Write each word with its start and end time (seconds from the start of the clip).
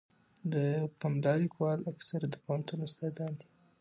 د 0.53 0.55
پملا 0.99 1.33
لیکوالان 1.43 1.81
اکثره 1.93 2.25
د 2.29 2.35
پوهنتون 2.43 2.79
استادان 2.87 3.31
دي. 3.39 3.47